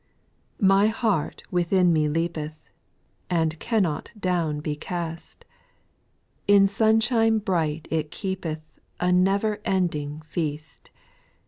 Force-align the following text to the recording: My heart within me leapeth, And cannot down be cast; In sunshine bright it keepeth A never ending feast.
My 0.63 0.87
heart 0.87 1.43
within 1.51 1.93
me 1.93 2.09
leapeth, 2.09 2.67
And 3.29 3.59
cannot 3.59 4.09
down 4.19 4.59
be 4.59 4.75
cast; 4.75 5.45
In 6.47 6.65
sunshine 6.67 7.37
bright 7.37 7.87
it 7.91 8.09
keepeth 8.09 8.63
A 8.99 9.11
never 9.11 9.59
ending 9.63 10.23
feast. 10.23 10.89